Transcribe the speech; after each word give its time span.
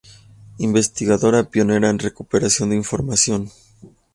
Investigadora 0.57 1.43
pionera 1.43 1.91
en 1.91 1.99
recuperación 1.99 2.71
de 2.71 2.75
información. 2.75 3.51